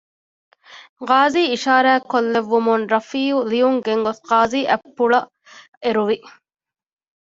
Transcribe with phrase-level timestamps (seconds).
[1.07, 5.29] ގާޒީ އިޝާރާތްކޮށްލެއްވުމުން ރަފީއު ލިޔުން ގެންގޮސް ގާޒީ އަތްޕުޅަށް
[5.83, 6.17] އެރުވި